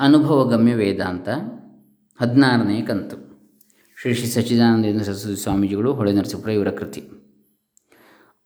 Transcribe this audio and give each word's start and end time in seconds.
ಅನುಭವಗಮ್ಯ 0.00 0.74
ವೇದಾಂತ 0.74 1.28
ಹದಿನಾರನೇ 2.20 2.82
ಕಂತು. 2.82 3.16
ಶ್ರೀ 4.02 4.14
ಶ್ರೀ 4.14 4.26
ಸಚ್ಚಿದಾನಂದೇಂದ್ರ 4.26 5.04
ಸರಸ್ವತಿ 5.04 5.36
ಸ್ವಾಮೀಜಿಗಳು 5.36 5.94
ಹೊಳೆ 5.94 6.12
ನರಸೀಪುರ 6.12 6.50
ಇವರ 6.50 6.70
ಕೃತಿ. 6.70 7.10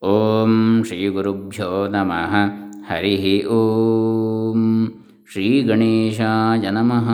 ಓಂ 0.03 0.83
ಶ್ರೀ 0.87 1.09
ಗುರುಭ್ಯೋ 1.09 1.89
ನಮಃ. 1.89 2.35
ಹರಿ 2.87 3.45
ಓಂ. 3.47 4.87
ಶ್ರೀ 5.33 5.63
ಗಣೇಶಾಯ 5.63 6.71
ನಮಃ. 6.71 7.09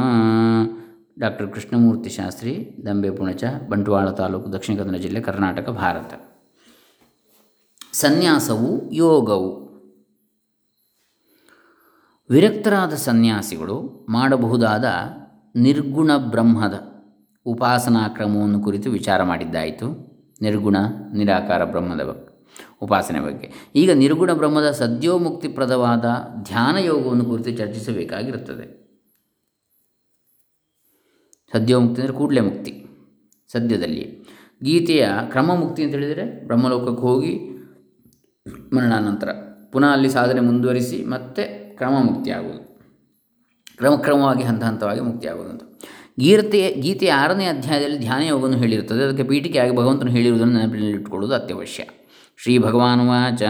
ಡಾಕ್ಟರ್ 1.19 1.53
ಕೃಷ್ಣಮೂರ್ತಿ 1.53 2.11
ಶಾಸ್ತ್ರಿ, 2.11 2.77
ದಂಬೆ 2.87 3.11
ಪುಣಚ, 3.11 3.45
ಬಂಟ್ವಾಳ 3.69 4.11
ತಾಲೂಕು, 4.11 4.53
ದಕ್ಷಿಣ 4.53 4.79
ಕನ್ನಡ 4.79 4.97
ಜಿಲ್ಲೆ 4.97 5.21
ಕರ್ನಾಟಕ, 5.21 5.71
ಭಾರತ. 5.71 6.21
ಸನ್ಯಾಸವು 7.93 8.93
ಯೋಗವು. 8.93 9.70
ವಿರಕ್ತರಾದ 12.31 12.95
ಸನ್ಯಾಸಿಗಳು 12.95 13.77
ಮಾಡಬಹುದಾದ 14.09 14.87
ನಿರ್ಗುಣ 15.57 16.11
ಬ್ರಹ್ಮದ 16.17 16.77
ಉಪಾಸನಾ 17.47 18.09
ಕ್ರಮವನ್ನು 18.09 18.61
ಕುರಿತು 18.61 18.91
ವಿಚಾರ 18.91 19.23
ಮಾಡಿದ್ದಾಯಿತು. 19.23 19.87
ನಿರ್ಗುಣ, 20.43 20.77
ನಿರಾಕಾರ 21.13 21.65
ಬ್ರಹ್ಮದ 21.65 22.03
ಬಗ್ಗೆ, 22.11 22.29
ಉಪಾಸನೆ 22.83 23.21
ಬಗ್ಗೆ. 23.21 23.47
ಈಗ 23.75 23.91
ನಿರ್ಗುಣ 23.91 24.31
ಬ್ರಹ್ಮದ 24.33 24.71
ಸದ್ಯೋಮುಕ್ತಿಪ್ರದವಾದ 24.71 26.05
ಧ್ಯಾನ 26.43 26.77
ಯೋಗವನ್ನು 26.79 27.25
ಕುರಿತು 27.25 27.51
ಚರ್ಚಿಸಬೇಕಾಗಿರುತ್ತದೆ. 27.51 28.67
ಸದ್ಯೋಮುಕ್ತಿ 31.53 32.03
ಅಂದರೆ 32.03 32.17
ಕೂಡಲೇ 32.17 32.41
ಮುಕ್ತಿ 32.41 32.73
ಸದ್ಯದಲ್ಲಿ 33.51 34.05
ಗೀತೆಯ 34.63 35.05
ಕ್ರಮ 35.31 35.55
ಮುಕ್ತಿ 35.55 35.83
ಅಂತ 35.83 35.95
ಹೇಳಿದರೆ 35.95 36.47
ಬ್ರಹ್ಮಲೋಕಕ್ಕೆ 36.47 37.03
ಹೋಗಿ 37.03 37.35
ಮರಣಾನಂತರ, 38.75 39.31
ಪುನಃ 39.73 39.87
ಅಲ್ಲಿ 39.87 40.09
ಸಾಧನೆ 40.09 40.41
ಮುಂದುವರಿಸಿ 40.41 41.05
ಮತ್ತೆ 41.05 41.45
ಕ್ರಮ 41.81 41.95
ಆಗುವುದು 42.39 42.71
ಕ್ರಮಕ್ರಮವಾಗಿ 43.77 44.43
ಹಂತ 44.43 44.65
ಹಂತವಾಗಿ 44.65 45.01
ಮುಕ್ತಿಯಾಗುವುದು. 45.01 45.51
ಅಂತ 45.51 45.63
ಗೀತೆ 46.21 46.75
ಗೀತೆಯ 46.81 47.13
ಆರನೇ 47.13 47.45
ಅಧ್ಯಾಯದಲ್ಲಿ 47.45 47.99
ಧ್ಯಾನ 47.99 48.23
ಯೋಗವನ್ನು 48.23 48.59
ಹೇಳಿರುತ್ತದೆ. 48.59 49.05
ಅದಕ್ಕೆ 49.05 49.23
ಪೀಠಿಕೆಯಾಗಿ 49.23 49.77
ಭಗವಂತನು 49.77 50.11
ಹೇಳಿರುವುದನ್ನು 50.11 50.59
ನೆನಪಿನಲ್ಲಿಟ್ಟುಕೊಳ್ಳುವುದು 50.59 51.43
ಅತ್ಯವಶ್ಯ. 51.43 51.85
ಶ್ರೀ 52.43 52.59
ಭಗವಾನ್ 52.59 53.09
ವಾಚ. 53.09 53.43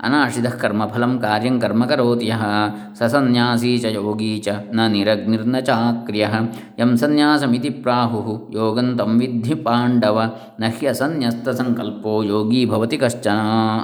ಅನಾಶಿದ 0.00 0.46
ಕರ್ಮಫಲಂ 0.46 1.18
ಕಾರ್ಯಂ 1.18 1.60
ಕರ್ಮ 1.60 1.86
ಕರೋತಿ 1.86 2.26
ಯಃ. 2.26 2.46
ಸ 2.94 3.02
ಸನ್ಯಾಸೀ 3.02 3.78
ಚ 3.78 3.84
ಯೋಗೀ 3.84 4.38
ಚ. 4.38 4.48
ನ 4.72 4.86
ನಿರಗ್ನಿರ್ನ 4.86 5.58
ಚಾಕ್ರಿಯ. 5.58 6.26
ಯಂ 6.78 6.96
ಸನ್ಯಾಸಮಿತಿ 6.96 7.70
ಪ್ರಾಹು. 7.70 8.50
ಯೋಗಂ 8.52 8.98
ತಂ 8.98 9.20
ವಿದ್ಧಿ 9.20 9.54
ಪಾಂಡವ. 9.54 10.22
ನ 10.60 10.64
ಹ್ಯಸನ್ಯಸ್ತ 10.78 11.48
ಸಂಕಲ್ಪೋ 11.48 12.22
ಯೋಗಿ 12.22 12.66
ಭವತಿ 12.66 12.96
ಕಶ್ಚನ. 12.96 13.36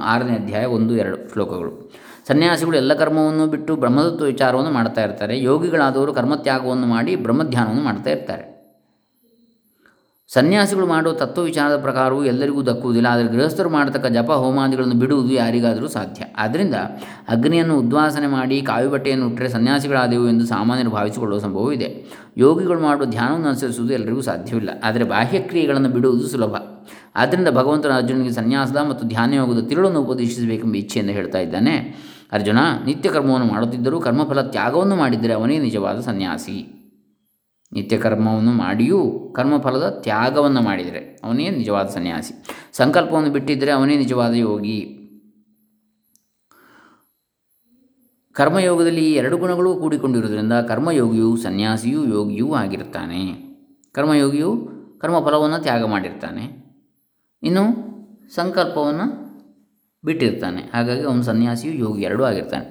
ಆರನೇ 0.03 0.33
ಅಧ್ಯಾಯ 0.33 0.65
ಒಂದು 0.65 0.95
ಎರಡು 0.95 1.33
ಶ್ಲೋಕಗಳು. 1.33 1.93
ಸನ್ಯಾಸಿಗಳು 2.29 2.77
ಎಲ್ಲ 2.77 2.93
ಕರ್ಮವನ್ನು 2.93 3.47
ಬಿಟ್ಟು 3.47 3.75
ಬ್ರಹ್ಮದತ್ವ 3.75 4.25
ವಿಚಾರವನ್ನು 4.25 4.71
ಮಾಡ್ತಾ 4.71 5.03
ಇರ್ತಾರೆ. 5.03 5.43
ಯೋಗಿಗಳಾದವರು 5.43 6.13
ಕರ್ಮತ್ಯಾಗವನ್ನು 6.13 6.87
ಮಾಡಿ 6.87 7.15
ಬ್ರಹ್ಮಧ್ಯಾನವನ್ನು 7.15 7.83
ಮಾಡ್ತಾ 7.83 8.09
ಇರ್ತಾರೆ. 8.09 8.43
ಸನ್ಯಾಸಿಗಳು 10.27 10.87
ಮಾಡುವ 10.87 11.13
ತತ್ವ 11.13 11.41
ವಿಚಾರದ 11.41 11.81
ಪ್ರಕಾರವು 11.81 12.25
ಎಲ್ಲರಿಗೂ 12.25 12.61
ದಕ್ಕುವುದಿಲ್ಲ. 12.63 13.07
ಆದರೆ 13.07 13.27
ಗೃಹಸ್ಥರು 13.27 13.69
ಮಾಡತಕ್ಕ 13.69 14.05
ಜಪ 14.05 14.31
ಹೋಮಾದಿಗಳನ್ನು 14.31 14.95
ಬಿಡುವುದು 14.95 15.33
ಯಾರಿಗಾದರೂ 15.33 15.87
ಸಾಧ್ಯ. 15.87 16.25
ಆದ್ದರಿಂದ 16.37 16.75
ಅಗ್ನಿಯನ್ನು 17.29 17.79
ಉದ್ವಾಸನೆ 17.79 18.27
ಮಾಡಿ 18.27 18.61
ಕಾವಿ 18.61 18.87
ಬಟ್ಟೆಯನ್ನು 18.87 19.27
ಉಟ್ಟರೆ 19.27 19.49
ಸನ್ಯಾಸಿಗಳಾದೆವು 19.49 20.29
ಎಂದು 20.29 20.45
ಸಾಮಾನ್ಯರು 20.45 20.89
ಭಾವಿಸಿಕೊಳ್ಳುವ 20.89 21.39
ಸಂಭವವಿದೆ 21.39 22.05
ಯೋಗಿಗಳು 22.37 22.79
ಮಾಡುವ 22.79 23.05
ಧ್ಯಾನವನ್ನು 23.05 23.47
ಅನುಸರಿಸುವುದು 23.47 23.93
ಎಲ್ಲರಿಗೂ 23.93 24.21
ಸಾಧ್ಯವಿಲ್ಲ. 24.21 24.69
ಆದರೆ 24.83 25.03
ಬಾಹ್ಯಕ್ರಿಯೆಗಳನ್ನು 25.03 25.89
ಬಿಡುವುದು 25.89 26.27
ಸುಲಭ. 26.27 26.55
ಆದ್ದರಿಂದ 27.15 27.47
ಭಗವಂತನ 27.47 27.91
ಅರ್ಜುನಿಗೆ 27.91 28.31
ಸನ್ಯಾಸದ 28.31 28.77
ಮತ್ತು 28.77 29.07
ಧ್ಯಾನಯೋಗದ 29.07 29.67
ತಿರುಳನ್ನು 29.67 30.01
ಉಪದೇಶಿಸಬೇಕೆಂಬ 30.01 30.75
ಇಚ್ಛೆಯಿಂದ 30.75 31.09
ಹೇಳ್ತಾ 31.09 31.39
ಇದ್ದಾನೆ. 31.39 31.75
ಅರ್ಜುನ 32.31 32.57
ನಿತ್ಯ 32.85 33.09
ಕರ್ಮವನ್ನು 33.09 33.47
ಮಾಡುತ್ತಿದ್ದರೂ 33.47 33.99
ಕರ್ಮಫಲ 33.99 34.41
ತ್ಯಾಗವನ್ನು 34.41 34.95
ಮಾಡಿದರೆ 34.95 35.33
ಅವನೇ 35.33 35.57
ನಿಜವಾದ 35.59 35.99
ಸನ್ಯಾಸಿ. 35.99 36.75
ನಿತ್ಯ 37.71 37.97
ಕರ್ಮವನ್ನು 37.97 38.51
ಮಾಡಿಯೂ 38.51 39.33
ಕರ್ಮಫಲದ 39.35 39.99
ತ್ಯಾಗವನ್ನು 40.01 40.61
ಮಾಡಿದರೆ 40.61 41.21
ಅವನೇ 41.23 41.49
ನಿಜವಾದ 41.49 41.87
ಸನ್ಯಾಸಿ. 41.87 42.33
ಸಂಕಲ್ಪವನ್ನು 42.73 43.29
ಬಿಟ್ಟಿದ್ದರೆ 43.29 43.71
ಅವನೇ 43.71 43.97
ನಿಜವಾದ 43.97 44.33
ಯೋಗಿ. 44.33 44.95
ಕರ್ಮಯೋಗದಲ್ಲಿ 48.31 49.11
ಈ 49.11 49.13
ಎರಡು 49.13 49.37
ಗುಣಗಳು 49.37 49.75
ಕೂಡಿಕೊಂಡಿರುವುದರಿಂದ 49.75 50.53
ಕರ್ಮಯೋಗಿಯು 50.53 51.37
ಸನ್ಯಾಸಿಯೂ 51.37 52.05
ಯೋಗಿಯೂ 52.05 52.53
ಆಗಿರ್ತಾನೆ 52.53 53.23
ಕರ್ಮಯೋಗಿಯು 53.91 54.69
ಕರ್ಮಫಲವನ್ನು 54.99 55.61
ತ್ಯಾಗ 55.61 55.85
ಮಾಡಿರ್ತಾನೆ. 55.85 56.45
ಇನ್ನು 57.43 57.63
ಸಂಕಲ್ಪವನ್ನು 58.35 59.28
ಬಿಟ್ಟಿರ್ತಾನೆ. 60.07 60.61
ಹಾಗಾಗಿ 60.73 61.03
ಅವನು 61.07 61.23
ಸನ್ಯಾಸಿಯು 61.29 61.73
ಯೋಗಿ 61.85 62.01
ಎರಡೂ 62.09 62.23
ಆಗಿರ್ತಾನೆ. 62.27 62.65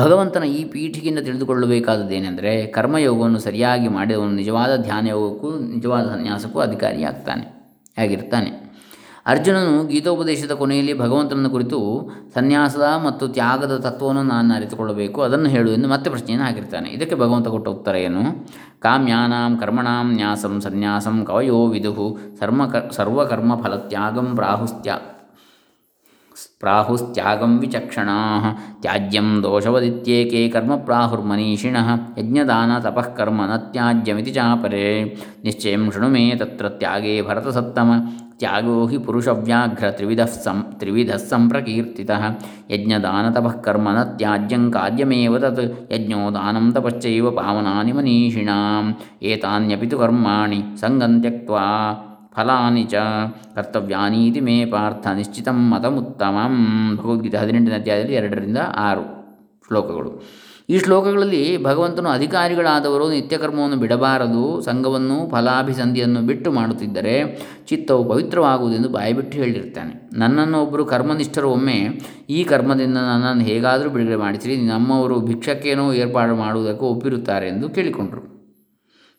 ಭಗವಂತನ 0.00 0.44
ಈ 0.58 0.60
ಪೀಠಿಗೆಯಿಂದ 0.72 1.20
ತಿಳಿದುಕೊಳ್ಳಬೇಕಾದದ್ದೇನೆಂದರೆ 1.26 2.52
ಕರ್ಮಯೋಗವನ್ನು 2.76 3.40
ಸರಿಯಾಗಿ 3.44 3.88
ಮಾಡಿದವನು 3.96 4.34
ನಿಜವಾದ 4.40 4.72
ಧ್ಯಾನ 4.86 5.06
ಯೋಗಕ್ಕೂ 5.14 5.50
ನಿಜವಾದ 5.74 6.04
ಸನ್ಯಾಸಕ್ಕೂ 6.14 6.60
ಅಧಿಕಾರಿಯಾಗ್ತಾನೆ, 6.66 7.44
ಆಗಿರ್ತಾನೆ. 8.04 8.50
ಅರ್ಜುನನು 9.32 9.74
ಗೀತೋಪದೇಶದ 9.90 10.52
ಕೊನೆಯಲ್ಲಿ 10.60 10.94
ಭಗವಂತನನ್ನು 11.02 11.50
ಕುರಿತು 11.54 11.78
ಸನ್ಯಾಸದ 12.36 12.86
ಮತ್ತು 13.04 13.24
ತ್ಯಾಗದ 13.36 13.74
ತತ್ವವನ್ನು 13.84 14.24
ನಾನು 14.32 14.54
ಅರಿತುಕೊಳ್ಳಬೇಕು, 14.54 15.18
ಅದನ್ನು 15.26 15.48
ಹೇಳು 15.54 15.70
ಎಂದು 15.76 15.88
ಮತ್ತೆ 15.94 16.10
ಪ್ರಶ್ನೆಯನ್ನು 16.10 16.46
ಹಾಕಿರ್ತಾನೆ. 16.46 16.88
ಇದಕ್ಕೆ 16.96 17.18
ಭಗವಂತ 17.22 17.48
ಕೊಟ್ಟ 17.54 17.68
ಉತ್ತರ 17.76 17.94
ಏನು? 18.08 18.24
ಕಾಮ್ಯಾನಾಂ 18.86 19.54
ಕರ್ಮಣಾಂ 19.62 20.08
ನ್ಯಾಸಂ 20.18 20.56
ಸನ್ಯಾಸಂ 20.66 21.18
ಕವಯೋ 21.30 21.60
ವಿದುಹು 21.74 22.08
ಸರ್ವಕರ್ಮ 22.98 23.60
ಫಲತ್ಯಾಗಂ 23.62 24.30
ಪ್ರಾಹುಸ್ತ್ಯಾ. 24.40 24.96
ಪ್ರಾಹುಸ್ತ್ಯಾಗಂ 26.62 27.52
ವಿಚಕ್ಷಣಾ 27.60 28.16
ತ್ಯಾಜ್ಯಂ 28.82 29.28
ದೋಷವದಿತ್ಯೇಕೆ 29.42 30.40
ಕರ್ಮ 30.48 30.74
ಪ್ರಾಹುರ್ಮನೀಷಿಣ 30.76 31.76
ಯಜ್ಞದಾನ 32.18 32.72
ತಪಃಕರ್ಮ 32.78 33.46
ನ 33.46 33.56
ತ್ಯಾಜ್ಯಮಿತಿ 33.72 34.32
ಚಾಪರೆ 34.32 34.84
ನಿಶ್ಚಯಂ 35.44 35.84
ಶೃಣು 35.90 36.08
ಮೇ 36.08 36.24
ತತ್ರ 36.36 36.68
ತ್ಯಾಗೇ 36.74 37.14
ಭರತಸತ್ತಮ 37.20 37.88
ತ್ಯಾಗೋ 38.38 38.76
ಹಿ 38.86 38.98
ಪುರುಷವ್ಯಾಘ್ರ 38.98 39.88
ತ್ರಿವಿಧ 39.90 40.22
ಸಂ 40.36 40.60
ತ್ರಿವಿಧ 40.78 41.10
ಸಂಪ್ರಕೀರ್ತಿ 41.26 42.04
ಯಜ್ಞದಾನ 42.72 43.26
ತಪಃಕರ್ಮ 43.34 43.88
ನ 43.92 44.02
ತ್ಯಾಜ್ಯಂ 44.12 44.64
ಕಾರ್ಯಮೇವ 44.70 45.38
ತತ್ 45.38 45.62
ಯಜ್ಞೋ 45.92 46.22
ದಾನಂ 46.30 46.66
ತಪಶ್ಚೈವ 46.72 47.30
ಪಾವನಾನಿ 47.30 47.92
ಮನೀಷಿಣಾಂ 47.92 48.86
ಏತಾನ್ಯಪಿ 49.22 49.86
ತು 49.86 49.98
ಕರ್ಮಾಣಿ 49.98 50.62
ಸಂಗಂ 50.80 51.14
ತ್ಯಕ್ತ್ವಾ 51.20 51.66
ಫಲಾನಿ 52.36 52.84
ಚ 52.84 52.94
ಕರ್ತವ್ಯಾನೀತಿ 53.56 54.40
ಮೇ 54.40 54.56
ಪಾರ್ಥ 54.74 55.06
ನಿಶ್ಚಿತಂ 55.18 55.58
ಮತಮುತ್ತಮಂ 55.72 56.54
ಭಗವದ್ಗೀತೆ 57.00 57.38
ಹದಿನೆಂಟನೇ 57.42 57.76
ಅಧ್ಯಾಯದಲ್ಲಿ 57.80 58.16
ಎರಡರಿಂದ 58.20 58.60
ಆರು 58.86 59.04
ಶ್ಲೋಕಗಳು. 59.68 60.10
ಈ 60.72 60.76
ಶ್ಲೋಕಗಳಲ್ಲಿ 60.78 61.40
ಭಗವಂತನು 61.64 62.08
ಅಧಿಕಾರಿಗಳಾದವರು 62.08 63.06
ನಿತ್ಯಕರ್ಮವನ್ನು 63.10 63.76
ಬಿಡಬಾರದು, 63.76 64.42
ಸಂಘವನ್ನು 64.62 65.16
ಫಲಾಭಿಸಂಧಿಯನ್ನು 65.30 66.20
ಬಿಟ್ಟು 66.28 66.48
ಮಾಡುತ್ತಿದ್ದರೆ 66.52 67.14
ಚಿತ್ತವು 67.68 68.02
ಪವಿತ್ರವಾಗುವುದೆಂದು 68.10 68.88
ಬಾಯಿಬಿಟ್ಟು 68.88 69.38
ಹೇಳಿರ್ತಾನೆ 69.38 69.94
ನನ್ನನ್ನು 70.18 70.58
ಒಬ್ಬರು 70.62 70.84
ಕರ್ಮನಿಷ್ಠರು 70.84 71.50
ಒಮ್ಮೆ 71.50 71.78
ಈ 72.30 72.44
ಕರ್ಮದಿಂದ 72.44 72.98
ನನ್ನನ್ನು 73.10 73.44
ಹೇಗಾದರೂ 73.44 73.90
ಬಿಡುಗಡೆ 73.90 74.16
ಮಾಡಿಸಿರಿ, 74.16 74.56
ನಮ್ಮವರು 74.74 75.18
ಭಿಕ್ಷಕ್ಕೇನೋ 75.30 75.86
ಏರ್ಪಾಡು 76.02 76.36
ಮಾಡುವುದಕ್ಕೂ 76.36 76.86
ಒಪ್ಪಿರುತ್ತಾರೆ 76.86 77.48
ಎಂದು 77.48 77.68
ಕೇಳಿಕೊಂಡರು. 77.68 78.22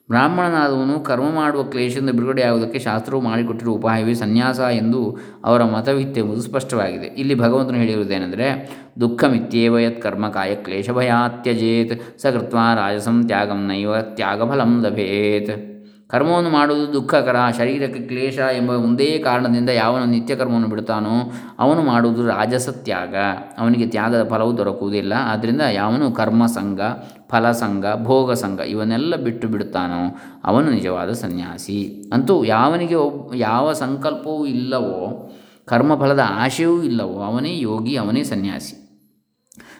ಬ್ರಾಹ್ಮಣನಾದವನು 0.09 0.99
ಕರ್ಮ 0.99 1.35
ಮಾಡುವ 1.35 1.63
ಕ್ಲೇಶದಿಂದ 1.63 2.09
ಬಿಡುಗಡೆಯಾಗುವುದಕ್ಕೆ 2.09 2.79
ಶಾಸ್ತ್ರವು 2.79 3.21
ಮಾಡಿಕೊಟ್ಟಿರುವ 3.21 3.75
ಉಪಾಯವೇ 3.75 4.13
ಸನ್ಯಾಸ 4.13 4.59
ಎಂದು 4.59 5.17
ಅವರ 5.45 5.63
ಮತವಿತ್ತೆಂಬುದು 5.63 6.41
ಸ್ಪಷ್ಟವಾಗಿದೆ. 6.41 7.05
ಇಲ್ಲಿ 7.05 7.35
ಭಗವಂತನು 7.35 7.77
ಹೇಳಿರುವುದೇನೆಂದರೆ, 7.77 8.69
ದುಃಖಮಿತ್ಯೇವ 8.99 9.77
ಯತ್ 9.77 10.01
ಕರ್ಮ 10.01 10.29
ಕಾಯ 10.29 10.55
ಕ್ಲೇಶ 10.55 10.89
ಭಯಾತ್ಯಜೇತ್ 10.91 12.19
ಸಕೃತ್ವ 12.19 12.57
ರಾಜಸಂ 12.75 13.23
ತ್ಯಾಗಂ 13.27 13.67
ನೈವ 13.67 14.01
ತ್ಯಾಗಫಲಂ 14.01 14.83
ಲಭೇತ್. 14.83 15.72
ಕರ್ಮವನ್ನು 16.13 16.49
ಮಾಡುವುದು 16.49 16.93
ದುಃಖಕರ, 16.93 17.35
ಶರೀರಕ್ಕೆ 17.57 17.99
ಕ್ಲೇಶ 17.99 18.37
ಎಂಬ 18.37 18.69
ಒಂದೇ 18.69 19.19
ಕಾರಣದಿಂದ 19.19 19.69
ಯಾವನು 19.69 20.05
ನಿತ್ಯ 20.05 20.35
ಕರ್ಮವನ್ನು 20.35 20.67
ಬಿಡುತ್ತಾನೋ 20.67 21.31
ಅವನು 21.59 21.81
ಮಾಡುವುದು 21.81 22.27
ರಾಜಸ 22.27 22.69
ತ್ಯಾಗ 22.69 23.15
ಅವನಿಗೆ 23.59 23.87
ತ್ಯಾಗದ 23.87 24.27
ಫಲವು 24.29 24.57
ದೊರಕುವುದಿಲ್ಲ. 24.57 25.13
ಆದ್ದರಿಂದ 25.17 25.61
ಯಾವನು 25.61 26.11
ಕರ್ಮಸಂಗ, 26.11 26.81
ಫಲಸಂಗ, 27.29 27.85
ಭೋಗಸಂಗ 28.03 28.59
ಇವನ್ನೆಲ್ಲ 28.59 29.15
ಬಿಟ್ಟು 29.15 29.47
ಬಿಡುತ್ತಾನೋ 29.47 30.17
ಅವನು 30.43 30.71
ನಿಜವಾದ 30.71 31.11
ಸನ್ಯಾಸಿ. 31.11 32.09
ಅಂತೂ 32.13 32.43
ಯಾವನಿಗೆ 32.43 32.95
ಒಬ್ಬ 32.95 33.35
ಯಾವ 33.35 33.73
ಸಂಕಲ್ಪವೂ 33.73 34.45
ಇಲ್ಲವೋ, 34.45 35.31
ಕರ್ಮಫಲದ 35.65 36.23
ಆಶೆಯೂ 36.29 36.83
ಇಲ್ಲವೋ 36.83 37.23
ಅವನೇ 37.23 37.59
ಯೋಗಿ, 37.59 37.95
ಅವನೇ 37.95 38.23
ಸನ್ಯಾಸಿ. 38.23 38.75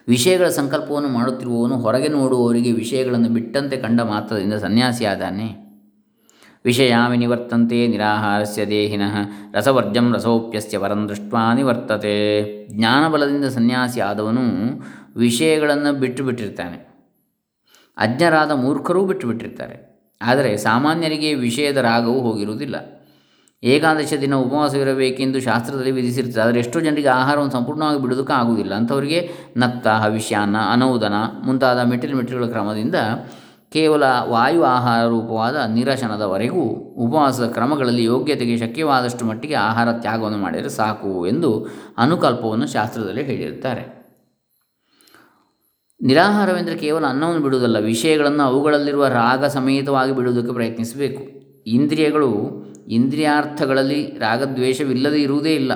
ವಿಷಯಗಳ 0.08 0.48
ಸಂಕಲ್ಪವನ್ನು 0.48 1.10
ಮಾಡುತ್ತಿರುವವನು 1.10 1.78
ಹೊರಗೆ 1.78 2.08
ನೋಡುವವರಿಗೆ 2.08 2.72
ವಿಷಯಗಳನ್ನು 2.72 3.30
ಬಿಟ್ಟಂತೆ 3.30 3.78
ಕಂಡ 3.78 4.02
ಮಾತ್ರದಿಂದ 4.02 4.54
ಸನ್ಯಾಸಿಯಾದಾನೆ. 4.54 5.63
ವಿಷಯ 6.66 6.96
ನಿವರ್ತಂತೆ 7.16 7.88
ನಿರಾಹಾರಸ್ಯ 7.88 8.66
ದೇಹಿನಃ 8.66 9.16
ರಸವರ್ಜಂ 9.54 10.14
ರಸೋಪ್ಯಸ್ಯ 10.14 10.78
ವರಂ 10.78 11.10
ದೃಷ್ಟ್ವಾ 11.10 11.54
ನಿವರ್ತತೆ 11.54 12.16
ಜ್ಞಾನಬಲದಿಂದ 12.72 13.46
ಸನ್ಯಾಸಿ 13.46 14.00
ಆದವನು 14.00 14.46
ವಿಷಯಗಳನ್ನು 15.16 15.94
ಬಿಟ್ಟು 15.94 16.24
ಬಿಟ್ಟಿರ್ತಾನೆ 16.24 16.78
ಅಜ್ಞರಾದ 17.98 18.52
ಮೂರ್ಖರೂ 18.52 19.06
ಬಿಟ್ಟು 19.06 19.28
ಬಿಟ್ಟಿರ್ತಾರೆ 19.28 19.76
ಆದರೆ 20.22 20.58
ಸಾಮಾನ್ಯರಿಗೆ 20.58 21.34
ವಿಷಯದ 21.34 21.78
ರಾಗವು 21.78 22.22
ಹೋಗಿರುವುದಿಲ್ಲ. 22.22 22.76
ಏಕಾದಶ 23.64 24.14
ದಿನ 24.22 24.36
ಉಪವಾಸವಿರಬೇಕೆಂದು 24.36 25.40
ಶಾಸ್ತ್ರದಲ್ಲಿ 25.40 25.92
ವಿಧಿಸಿರ್ತದೆ 25.92 26.42
ಆದರೆ 26.42 26.60
ಎಷ್ಟೋ 26.60 26.80
ಜನರಿಗೆ 26.80 27.08
ಆಹಾರವನ್ನು 27.08 27.52
ಸಂಪೂರ್ಣವಾಗಿ 27.52 28.02
ಬಿಡೋದಕ್ಕೆ 28.02 28.34
ಆಗುವುದಿಲ್ಲ. 28.34 28.74
ಅಂಥವರಿಗೆ 28.74 29.20
ನಕ್ತ 29.58 29.88
ಹವಿಷ್ಯಾನ್ನ 29.88 30.58
ಅನೌದನ 30.74 31.14
ಮುಂತಾದ 31.44 31.80
ಮೆಟ್ಟಿಲು 31.84 32.18
ಮೆಟ್ಟಿಲುಗಳ 32.18 32.50
ಕ್ರಮದಿಂದ 32.52 32.96
ಕೇವಲ 33.74 34.04
ವಾಯು 34.24 34.64
ಆಹಾರ 34.64 35.08
ರೂಪವಾದ 35.08 35.56
ನಿರಶನದವರೆಗೂ 35.56 36.62
ಉಪವಾಸದ 37.08 37.48
ಕ್ರಮಗಳಲ್ಲಿ 37.48 38.04
ಯೋಗ್ಯತೆಗೆ 38.04 38.58
ಶಕ್ಯವಾದಷ್ಟು 38.58 39.26
ಮಟ್ಟಿಗೆ 39.26 39.54
ಆಹಾರ 39.54 39.92
ತ್ಯಾಗವನ್ನು 39.92 40.38
ಮಾಡಿದರೆ 40.38 40.70
ಸಾಕು 40.70 41.28
ಎಂದು 41.28 41.68
ಅನುಕಲ್ಪವನ್ನು 41.98 42.68
ಶಾಸ್ತ್ರದಲ್ಲಿ 42.68 43.24
ಹೇಳಿರುತ್ತಾರೆ. 43.24 44.04
ನಿರಾಹಾರವೆಂದರೆ 46.02 46.76
ಕೇವಲ 46.76 47.06
ಅನ್ನವನ್ನು 47.06 47.42
ಬಿಡುವುದಲ್ಲ, 47.42 47.80
ವಿಷಯಗಳನ್ನು 47.80 48.44
ಅವುಗಳಲ್ಲಿರುವ 48.44 49.08
ರಾಗ 49.08 49.46
ಸಮೇತವಾಗಿ 49.46 50.16
ಬಿಡುವುದಕ್ಕೆ 50.16 50.54
ಪ್ರಯತ್ನಿಸಬೇಕು. 50.54 51.24
ಇಂದ್ರಿಯಗಳು 51.68 52.64
ಇಂದ್ರಿಯಾರ್ಥಗಳಲ್ಲಿ 52.88 54.04
ರಾಗದ್ವೇಷವಿಲ್ಲದೆ 54.04 55.22
ಇರುವುದೇ 55.22 55.56
ಇಲ್ಲ. 55.56 55.72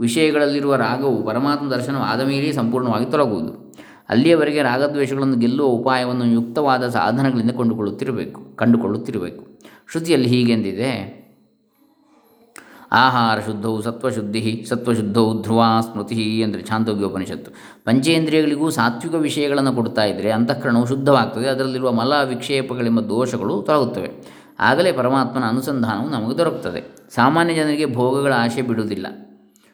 ವಿಷಯಗಳಲ್ಲಿರುವ 0.00 0.74
ರಾಗವು 0.74 1.22
ಪರಮಾತ್ಮ 1.22 1.70
ದರ್ಶನವಾದ 1.70 2.52
ಸಂಪೂರ್ಣವಾಗಿ 2.52 3.04
ತೊಲಗುವುದು 3.04 3.67
ಅಲ್ಲಿಯವರೆಗೆ 4.08 4.62
ರಾಗದ್ವೇಷಗಳನ್ನು 4.62 5.36
ಗೆಲ್ಲುವ 5.36 5.66
ಉಪಾಯವನ್ನು 5.66 6.26
ಯುಕ್ತವಾದ 6.26 6.88
ಸಾಧನಗಳಿಂದ 6.88 7.50
ಕಂಡುಕೊಳ್ಳುತ್ತಿರಬೇಕು 7.50 8.40
ಕಂಡುಕೊಳ್ಳುತ್ತಿರಬೇಕು. 8.56 9.42
ಶ್ರುತಿಯಲ್ಲಿ 9.90 10.28
ಹೀಗೆಂದಿದೆ. 10.28 11.18
ಆಹಾರ 12.92 13.38
ಶುದ್ಧವು 13.40 13.82
ಸತ್ವಶುದ್ಧಿ 13.82 14.66
ಸತ್ವಶುದ್ಧವು 14.68 15.42
ಧ್ರುವ 15.42 15.64
ಸ್ಮೃತಿ 15.80 16.42
ಅಂದರೆ 16.42 16.62
ಛಾಂದೋಗ್ಯೋಪನಿಷತ್ತು. 16.62 17.50
ಪಂಚೇಂದ್ರಿಯಗಳಿಗೂ 17.84 18.66
ಸಾತ್ವಿಕ 18.70 19.14
ವಿಷಯಗಳನ್ನು 19.14 19.72
ಕೊಡ್ತಾ 19.72 20.04
ಇದ್ದರೆ 20.04 20.30
ಅಂತಃಕರಣವು 20.30 20.86
ಶುದ್ಧವಾಗ್ತದೆ, 20.86 21.48
ಅದರಲ್ಲಿರುವ 21.48 21.92
ಮಲ 21.92 22.12
ವಿಕ್ಷೇಪಗಳೆಂಬ 22.28 23.00
ದೋಷಗಳು 23.00 23.62
ತೊಲಗುತ್ತವೆ 23.62 24.10
ಆಗಲೇ 24.60 24.92
ಪರಮಾತ್ಮನ 24.92 25.44
ಅನುಸಂಧಾನವು 25.44 26.08
ನಮಗೆ 26.10 26.38
ದೊರಕುತ್ತದೆ. 26.38 26.80
ಸಾಮಾನ್ಯ 27.14 27.54
ಜನರಿಗೆ 27.54 27.94
ಭೋಗಗಳ 27.94 28.32
ಆಶೆ 28.36 28.62
ಬಿಡುವುದಿಲ್ಲ. 28.62 29.06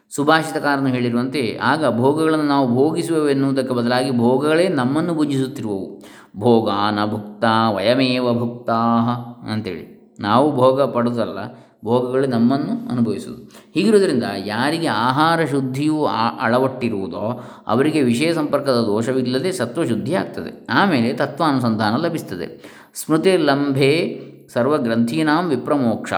ಸುಭಾಷಿತಕಾರನು 0.09 0.87
ಹೇಳಿರುವಂತೆ, 0.87 1.59
ಆಗ 1.61 1.97
ಭೋಗಗಳನ್ನು 1.97 2.45
ನಾವು 2.45 2.67
ಭೋಗಿಸುವವೆನ್ನುವುದಕ್ಕೆ 2.75 3.73
ಬದಲಾಗಿ 3.73 4.11
ಭೋಗಗಳೇ 4.17 4.67
ನಮ್ಮನ್ನು 4.67 5.13
ಭುಜಿಸುತ್ತಿರುವವು. 5.13 6.03
ಭೋಗ 6.37 6.69
ನ 6.91 7.05
ಭುಕ್ತ 7.05 7.43
ವಯಮೇವ 7.75 8.33
ಭುಕ್ತಾ 8.33 8.81
ಅಂತೇಳಿ. 9.51 10.15
ನಾವು 10.19 10.55
ಭೋಗ 10.55 10.81
ಪಡೋದಲ್ಲ 10.81 11.65
ಭೋಗಗಳೇ 11.85 12.27
ನಮ್ಮನ್ನು 12.27 12.89
ಅನುಭವಿಸುವುದು. 12.89 13.43
ಹೀಗಿರುವುದರಿಂದ 13.73 14.23
ಯಾರಿಗೆ 14.45 14.87
ಆಹಾರ 14.87 15.45
ಶುದ್ಧಿಯು 15.45 16.05
ಅಳವಟ್ಟಿರುವುದೋ, 16.41 17.43
ಅವರಿಗೆ 17.67 18.01
ವಿಷಯ 18.01 18.33
ಸಂಪರ್ಕದ 18.33 18.81
ದೋಷವಿಲ್ಲದೆ 18.81 19.51
ಸತ್ವಶುದ್ಧಿ 19.51 20.13
ಆಗ್ತದೆ 20.13 20.67
ಆಮೇಲೆ 20.69 21.13
ತತ್ವಾನುಸಂಧಾನ 21.13 21.95
ಲಭಿಸ್ತದೆ. 21.95 22.47
ಸ್ಮೃತಿ 22.95 23.37
ಲಂಭೆ 23.37 23.91
ಸರ್ವಗ್ರಂಥೀನಾಂ 24.53 25.47
ವಿಪ್ರಮೋಕ್ಷ 25.47 26.13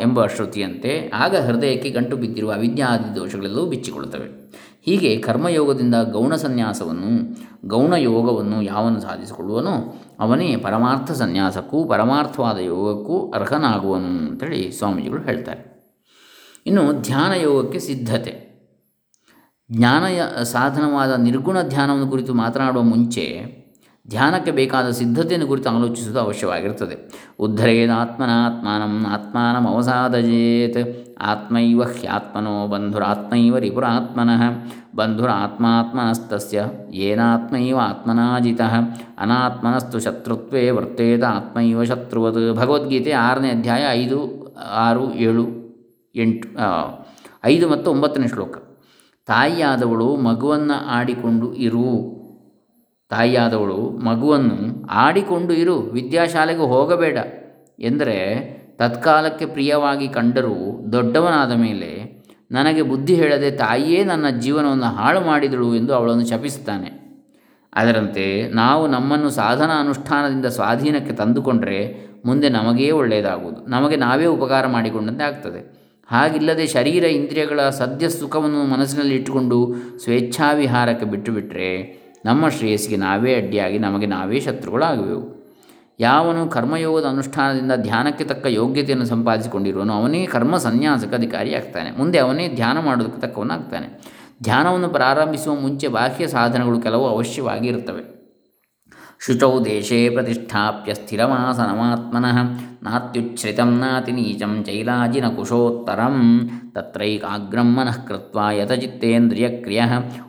ಎಂಬ 0.00 0.26
ಶ್ರುತಿಯಂತೆ 0.26 1.10
ಆಗ 1.14 1.36
ಹೃದಯಕ್ಕೆ 1.36 1.90
ಗಂಟು 1.90 2.16
ಬಿದ್ದಿರುವ 2.16 2.52
ಅವಿದ್ಯಾದಿ 2.52 3.16
ದೋಷಗಳೆಲ್ಲವೂ 3.16 3.66
ಬಿಚ್ಚಿಕೊಳ್ಳುತ್ತವೆ. 3.66 4.42
ಹೀಗೆ 4.82 5.16
ಕರ್ಮಯೋಗದಿಂದ 5.16 5.94
ಗೌಣ 5.94 6.34
ಸನ್ಯಾಸವನ್ನು, 6.34 7.36
ಗೌಣ 7.68 7.92
ಯೋಗವನ್ನು 7.92 8.62
ಯಾವನು 8.62 9.00
ಸಾಧಿಸಿಕೊಳ್ಳುವನೋ 9.00 10.02
ಅವನೇ 10.20 10.56
ಪರಮಾರ್ಥ 10.56 11.10
ಸನ್ಯಾಸಕ್ಕೂ, 11.12 11.84
ಪರಮಾರ್ಥವಾದ 11.84 12.58
ಯೋಗಕ್ಕೂ 12.58 13.30
ಅರ್ಹನಾಗುವನು 13.30 14.06
ಅಂತೇಳಿ 14.06 14.72
ಸ್ವಾಮೀಜಿಗಳು 14.72 15.22
ಹೇಳ್ತಾರೆ. 15.22 15.72
ಇನ್ನು 16.66 17.02
ಧ್ಯಾನ 17.02 17.32
ಯೋಗಕ್ಕೆ 17.32 17.78
ಸಿದ್ಧತೆ. 17.78 18.52
ಜ್ಞಾನ 19.72 20.02
ಸಾಧನವಾದ 20.42 21.12
ನಿರ್ಗುಣ 21.20 21.62
ಧ್ಯಾನವನ್ನು 21.62 22.08
ಕುರಿತು 22.08 22.34
ಮಾತನಾಡುವ 22.34 22.82
ಮುಂಚೆ 22.82 23.61
ಧ್ಯಾನಕ್ಕೆ 24.08 24.50
ಬೇಕಾದ 24.50 24.90
ಸಿದ್ಧತೆಯನ್ನು 24.90 25.46
ಕುರಿತು 25.46 25.70
ಆಲೋಚಿಸುವುದು 25.70 26.20
ಅವಶ್ಯವಾಗಿರುತ್ತದೆ. 26.20 26.96
ಉದ್ಧರೇದಾತ್ಮನಾತ್ಮಾನಂ 27.38 29.06
ಆತ್ಮಾನಂ 29.06 29.66
ಅವಸಾದಜೇತ್. 29.66 31.12
ಆತ್ಮೈವ 31.20 31.82
ಹ್ಯಾತ್ಮನೋ 31.82 32.66
ಬಂಧುರಾತ್ಮೈವ 32.66 33.58
ರಿಪುರಾತ್ಮನಃ. 33.58 34.42
ಬಂಧುರಾತ್ಮಾತ್ಮನಸ್ತಸ್ಯ 34.94 36.64
ಏನಾತ್ಮೈವ 36.92 37.78
ಆತ್ಮನಾಜಿತ. 37.82 38.60
ಅನಾತ್ಮನಸ್ತು 39.18 40.00
ಶತ್ರುತ್ವೇ 40.00 40.70
ವರ್ತೇತ 40.70 41.24
ಆತ್ಮೈವ 41.24 41.84
ಶತ್ರುವತ್. 41.84 42.56
ಭಗವದ್ಗೀತೆ 42.56 43.12
ಆರನೇ 43.12 43.50
ಅಧ್ಯಾಯ 43.50 43.82
ಐದು, 43.90 44.18
ಆರು, 44.74 45.14
ಏಳು, 45.14 45.46
ಎಂಟು 46.14 46.48
ಐದು 47.44 47.68
ಮತ್ತು 47.68 47.90
ಒಂಬತ್ತನೇ 47.90 48.28
ಶ್ಲೋಕ. 48.28 48.56
ತಾಯಿಯಾದವಳು 49.26 50.16
ಮಗುವನ್ನು 50.16 50.86
ಆಡಿಕೊಂಡು 50.86 51.54
ಇರು. 51.54 52.21
ತಾಯಿಯಾದವಳು, 53.12 53.80
ಮಗುವನ್ನು 54.04 54.56
ಆಡಿಕೊಂಡು 55.02 55.52
ಇರು, 55.54 55.76
ವಿದ್ಯಾಶಾಲೆಗೆ 55.96 56.66
ಹೋಗಬೇಡ 56.72 57.18
ಎಂದರೆ 57.80 58.18
ತತ್ಕಾಲಕ್ಕೆ 58.78 59.46
ಪ್ರಿಯವಾಗಿ 59.46 60.06
ಕಂಡರೂ 60.08 60.56
ದೊಡ್ಡವನಾದ 60.92 61.52
ಮೇಲೆ 61.56 61.90
ನನಗೆ 62.50 62.82
ಬುದ್ಧಿ 62.82 63.14
ಹೇಳದೆ 63.14 63.50
ತಾಯಿಯೇ 63.56 64.00
ನನ್ನ 64.04 64.26
ಜೀವನವನ್ನು 64.38 64.88
ಹಾಳು 64.96 65.20
ಮಾಡಿದಳು 65.20 65.68
ಎಂದು 65.74 65.92
ಅವಳನ್ನು 65.94 66.26
ಶಪಿಸುತ್ತಾನೆ. 66.28 66.90
ಅದರಂತೆ 67.72 68.24
ನಾವು 68.54 68.82
ನಮ್ಮನ್ನು 68.86 69.28
ಸಾಧನ 69.30 69.70
ಅನುಷ್ಠಾನದಿಂದ 69.78 70.48
ಸ್ವಾಧೀನಕ್ಕೆ 70.56 71.14
ತಂದುಕೊಂಡರೆ 71.14 71.78
ಮುಂದೆ 72.24 72.48
ನಮಗೇ 72.48 72.88
ಒಳ್ಳೆಯದಾಗುವುದು, 72.90 73.60
ನಮಗೆ 73.66 73.96
ನಾವೇ 73.96 74.26
ಉಪಕಾರ 74.26 74.64
ಮಾಡಿಕೊಂಡಂತೆ 74.66 75.24
ಆಗ್ತದೆ. 75.24 75.60
ಹಾಗಿಲ್ಲದೆ 76.08 76.64
ಶರೀರ 76.66 77.04
ಇಂದ್ರಿಯಗಳ 77.18 77.60
ಸದ್ಯ 77.70 78.06
ಸುಖವನ್ನು 78.08 78.62
ಮನಸ್ಸಿನಲ್ಲಿ 78.64 79.14
ಇಟ್ಟುಕೊಂಡು 79.14 79.58
ಸ್ವೇಚ್ಛಾವಿಹಾರಕ್ಕೆ 80.04 81.06
ಬಿಟ್ಟುಬಿಟ್ರೆ 81.06 81.70
ನಮ್ಮ 82.24 82.48
ಶ್ರೇಯಸ್ಸಿಗೆ 82.48 82.96
ನಾವೇ 82.96 83.34
ಅಡ್ಡಿಯಾಗಿ 83.34 83.78
ನಮಗೆ 83.78 84.06
ನಾವೇ 84.06 84.40
ಶತ್ರುಗಳಾಗುವೆವು. 84.40 85.42
ಯಾವನು 86.00 86.48
ಕರ್ಮಯೋಗದ 86.48 87.04
ಅನುಷ್ಠಾನದಿಂದ 87.04 87.72
ಧ್ಯಾನಕ್ಕೆ 87.76 88.24
ತಕ್ಕ 88.24 88.46
ಯೋಗ್ಯತೆಯನ್ನು 88.46 89.06
ಸಂಪಾದಿಸಿಕೊಂಡಿರುವನು 89.06 89.92
ಅವನೇ 89.92 90.26
ಕರ್ಮ 90.26 90.56
ಸನ್ಯಾಸಕ 90.56 91.14
ಅಧಿಕಾರಿಯಾಗ್ತಾನೆ. 91.14 91.90
ಮುಂದೆ 91.90 92.18
ಅವನೇ 92.18 92.48
ಧ್ಯಾನ 92.48 92.78
ಮಾಡೋದಕ್ಕೆ 92.78 93.20
ತಕ್ಕವನಾಗ್ತಾನೆ. 93.20 94.00
ಧ್ಯಾನವನ್ನು 94.42 94.88
ಪ್ರಾರಂಭಿಸುವ 94.88 95.54
ಮುಂಚೆ 95.54 95.88
ಬಾಹ್ಯ 95.88 96.26
ಸಾಧನಗಳು 96.26 96.80
ಕೆಲವು 96.80 97.08
ಅವಶ್ಯವಾಗಿ 97.08 97.68
ಇರುತ್ತವೆ. 97.68 98.11
ಶುಚೌ 99.22 99.64
ದೇಶೇ 99.64 100.08
ಪ್ರತಿಷ್ಠಾಪ್ಯ 100.08 100.94
ಸ್ಥಿರಮಾಸನಮಾತ್ಮನಃ 100.94 102.58
ನಾತ್ಯುಚ್ಛ್ರಿತಂ 102.82 103.78
ನಾತಿ 103.78 104.12
ನೀಚಂ 104.12 104.64
ಚೈಲಾಜಿನ 104.66 105.36
ಕುಶೋತ್ತರಂ 105.36 106.50
ತತ್ರೈಕಾಗ್ರಂ 106.74 107.74
ಮನಃ 107.74 108.04
ಕೃತ್ವ 108.04 108.40
ಯಥಚಿತ್ತೇಂದ್ರಿಯಕ್ರಿಯ 108.52 109.82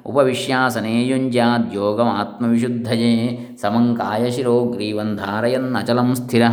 ಉಪವಿಶ್ಯಾಸನೆ 0.06 1.08
ಯುಂಜ್ಯಾದ್ಯೋಗಮಾತ್ಮವಿಶುದ್ಧಯೇ 1.08 3.50
ಸಮಂಕಾಯ 3.64 4.30
ಶಿರೋ 4.30 4.72
ಗ್ರೀವಂಧಾರಯನ್ನಚಲಂ 4.72 6.16
ಸ್ಥಿರ 6.16 6.44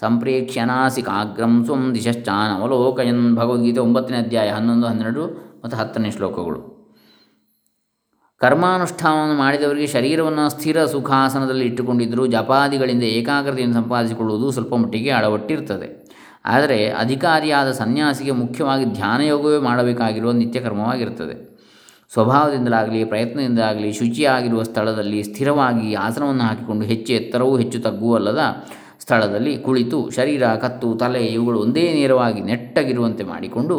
ಸಂಪ್ರೇಕ್ಷ್ಯ 0.00 0.64
ನಾಸಿಕಾಗ್ರಂ 0.64 1.64
ಸ್ವಂ 1.64 1.94
ದಿಶಶ್ಚಾನವಲೋಕಯನ್ 1.94 3.36
ಭಗವದ್ಗೀತೆ 3.36 3.80
ಒಂಬತ್ತನೇ 3.80 4.18
ಅಧ್ಯಾಯ 4.18 4.50
ಹನ್ನೊಂದು 4.50 4.86
ಹನ್ನೆರಡು 4.86 5.26
ಮತ್ತು 5.64 5.76
ಹತ್ತನೇ 5.76 6.10
ಶ್ಲೋಕಗಳು 6.10 6.77
ಕರ್ಮಾನುಷ್ಠಾನವನ್ನು 8.40 9.34
ಮಾಡಿದವರಿಗೆ 9.34 9.86
ಶರೀರವನ್ನು 9.86 10.48
ಸ್ಥಿರ 10.48 10.84
ಸುಖಾಸನದಲ್ಲಿ 10.84 11.64
ಇಟ್ಟುಕೊಂಡಿದ್ದರೂ 11.64 12.26
ಜಪಾದಿಗಳಿಂದ 12.26 13.02
ಏಕಾಗ್ರತೆಯನ್ನು 13.02 13.74
ಸಂಪಾದಿಸಿಕೊಳ್ಳುವುದು 13.74 14.50
ಸ್ವಲ್ಪ 14.50 14.74
ಮಟ್ಟಿಗೆ 14.74 15.10
ಅಳವಟ್ಟಿರ್ತದೆ 15.10 15.88
ಆದರೆ 16.44 16.90
ಅಧಿಕಾರಿಯಾದ 16.90 17.72
ಸನ್ಯಾಸಿಗೆ 17.72 18.30
ಮುಖ್ಯವಾಗಿ 18.30 18.84
ಧ್ಯಾನಯೋಗವೇ 18.84 19.58
ಮಾಡಬೇಕಾಗಿರುವ 19.58 20.32
ನಿತ್ಯ 20.32 20.60
ಕರ್ಮವಾಗಿರುತ್ತದೆ 20.60 21.34
ಸ್ವಭಾವದಿಂದಲಾಗಲಿ 22.12 23.04
ಪ್ರಯತ್ನದಿಂದಾಗಲಿ 23.04 23.92
ಶುಚಿಯಾಗಿರುವ 23.92 24.62
ಸ್ಥಳದಲ್ಲಿ 24.62 25.22
ಸ್ಥಿರವಾಗಿ 25.22 25.94
ಆಸನವನ್ನು 25.94 26.44
ಹಾಕಿಕೊಂಡು 26.44 26.86
ಹೆಚ್ಚು 26.86 27.12
ಎತ್ತರವೂ 27.12 27.56
ಹೆಚ್ಚು 27.56 27.80
ತಗ್ಗುವಲ್ಲದ 27.80 28.42
ಸ್ಥಳದಲ್ಲಿ 29.00 29.56
ಕುಳಿತು 29.56 30.10
ಶರೀರ, 30.10 30.54
ಕತ್ತು, 30.54 30.94
ತಲೆ 30.94 31.20
ಇವುಗಳು 31.26 31.58
ಒಂದೇ 31.60 31.92
ನೇರವಾಗಿ 31.92 32.40
ನೆಟ್ಟಗಿರುವಂತೆ 32.40 33.24
ಮಾಡಿಕೊಂಡು 33.24 33.76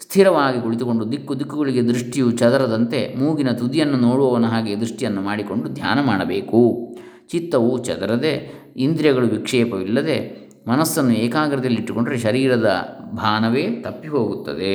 ಸ್ಥಿರವಾಗಿ 0.00 0.62
ಕುಳಿತುಕೊಂಡು 0.62 1.12
ದಿಕ್ಕು 1.12 1.38
ದಿಕ್ಕುಗಳಿಗೆ 1.38 1.82
ದೃಷ್ಟಿಯು 1.82 2.30
ಚದರದಂತೆ 2.30 3.14
ಮೂಗಿನ 3.18 3.50
ತುದಿಯನ್ನು 3.50 3.98
ನೋಡುವವನ 3.98 4.46
ಹಾಗೆ 4.46 4.80
ದೃಷ್ಟಿಯನ್ನು 4.80 5.20
ಮಾಡಿಕೊಂಡು 5.20 5.68
ಧ್ಯಾನ 5.68 6.00
ಮಾಡಬೇಕು. 6.00 6.88
ಚಿತ್ತವು 7.28 7.78
ಚದರದೆ, 7.78 8.50
ಇಂದ್ರಿಯಗಳು 8.76 9.26
ವಿಕ್ಷೇಪವಿಲ್ಲದೆ, 9.26 10.48
ಮನಸ್ಸನ್ನು 10.68 11.12
ಏಕಾಗ್ರತೆಯಲ್ಲಿಟ್ಟುಕೊಂಡರೆ 11.12 12.18
ಶರೀರದ 12.18 12.98
ಭಾನವೇ 13.12 13.62
ತಪ್ಪಿ 13.62 14.08
ಹೋಗುತ್ತದೆ 14.08 14.74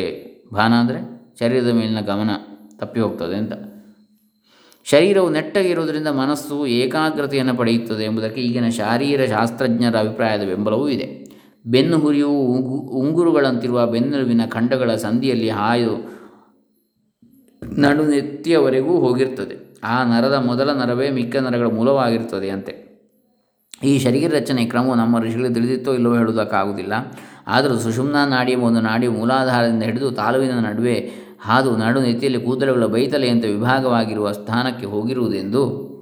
ಭಾನ 0.54 0.74
ಅಂದರೆ 0.74 1.32
ಶರೀರದ 1.40 1.72
ಮೇಲಿನ 1.72 2.00
ಗಮನ 2.00 2.30
ತಪ್ಪಿ 2.78 3.00
ಹೋಗ್ತದೆ 3.00 3.36
ಅಂತ. 3.36 3.54
ಶರೀರವು 4.84 5.30
ನೆಟ್ಟಗಿರುವುದರಿಂದ 5.30 6.08
ಮನಸ್ಸು 6.08 6.68
ಏಕಾಗ್ರತೆಯನ್ನು 6.68 7.56
ಪಡೆಯುತ್ತದೆ 7.56 8.04
ಎಂಬುದಕ್ಕೆ 8.04 8.42
ಈಗಿನ 8.42 8.70
ಶಾರೀರ 8.70 9.26
ಶಾಸ್ತ್ರಜ್ಞರ 9.26 9.96
ಅಭಿಪ್ರಾಯದ 9.98 10.44
ಬೆಂಬಲವೂ 10.44 10.90
ಇದೆ. 10.90 11.23
ಬೆನ್ನು 11.66 11.98
ಹುರಿಯು 12.00 12.28
ಉಂಗು, 12.28 12.78
ಉಂಗುರುಗಳಂತಿರುವ 12.78 13.86
ಬೆನ್ನುವಿನ 13.86 14.42
ಖಂಡಗಳ 14.46 14.96
ಸಂಧಿಯಲ್ಲಿ 14.96 15.50
ಹಾಯು 15.50 15.94
ನಡುನೆತ್ತಿಯವರೆಗೂ 17.78 19.00
ಹೋಗಿರ್ತದೆ. 19.00 19.80
ಆ 19.84 20.04
ನರದ 20.04 20.34
ಮೊದಲ 20.34 20.74
ನರವೇ 20.74 21.10
ಮಿಕ್ಕ 21.10 21.36
ನರಗಳ 21.36 21.66
ಮೂಲವಾಗಿರ್ತದೆ 21.66 22.50
ಅಂತೆ 22.50 22.74
ಈ 23.84 24.00
ಶರೀರ 24.00 24.34
ರಚನೆ 24.36 24.66
ಕ್ರಮವು 24.66 24.96
ನಮ್ಮ 24.96 25.20
ಋಷಿಗಳಿಗೆ 25.20 25.54
ತಿಳಿದಿತ್ತೋ 25.54 25.94
ಇಲ್ಲವೋ 25.94 26.16
ಹೇಳುವುದಕ್ಕಾಗುವುದಿಲ್ಲ. 26.16 26.94
ಆದರೂ 27.48 27.80
ಸುಷುಮ್ನ 27.80 28.16
ನಾಡಿ 28.26 28.56
ಒಂದು 28.56 28.82
ನಾಡಿ 28.82 29.08
ಮೂಲಾಧಾರದಿಂದ 29.08 29.84
ಹಿಡಿದು 29.84 30.12
ತಾಲುವಿನ 30.12 30.60
ನಡುವೆ 30.60 31.12
ಹಾದು 31.40 31.78
ನಡು 31.78 32.02
ನೆತ್ತಿಯಲ್ಲಿ 32.02 32.42
ಕೂದಲುಗಳ 32.42 32.86
ಬೈತಲೆಯಂತೆ 32.86 33.48
ವಿಭಾಗವಾಗಿರುವ 33.48 34.32
ಸ್ಥಾನಕ್ಕೆ 34.32 34.86
ಹೋಗಿರುವುದೆಂದು 34.86 35.93